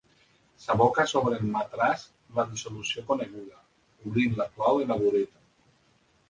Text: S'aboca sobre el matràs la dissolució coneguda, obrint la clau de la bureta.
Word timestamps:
S'aboca 0.61 1.03
sobre 1.09 1.35
el 1.41 1.51
matràs 1.55 2.05
la 2.37 2.45
dissolució 2.53 3.05
coneguda, 3.11 3.61
obrint 4.09 4.35
la 4.41 4.49
clau 4.57 4.83
de 4.87 4.91
la 4.95 4.99
bureta. 5.05 5.45